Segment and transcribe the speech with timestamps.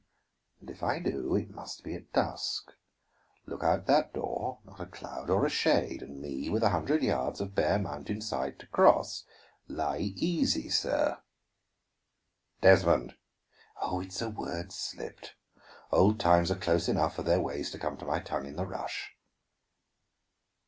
[0.59, 2.71] "And if I do, it must be at dusk.
[3.45, 7.03] Look out that door; not a cloud or a shade and me with a hundred
[7.03, 9.25] yards of bare mountain side to cross.
[9.67, 11.19] Lie easy, sir."
[12.61, 13.13] "Desmond!"
[13.79, 15.35] "Oh, it's a word slipped!
[15.91, 18.65] Old times are close enough for their ways to come to my tongue in the
[18.65, 19.13] rush."